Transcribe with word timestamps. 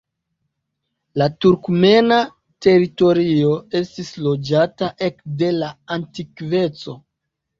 La 1.21 1.25
turkmena 1.43 2.15
teritorio 2.67 3.51
estis 3.81 4.09
loĝata 4.27 4.89
ekde 5.09 5.51
la 5.59 5.71
antikveco. 5.97 6.97